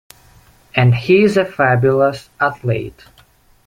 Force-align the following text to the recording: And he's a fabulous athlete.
And 0.75 0.95
he's 0.95 1.37
a 1.37 1.45
fabulous 1.45 2.31
athlete. 2.39 3.05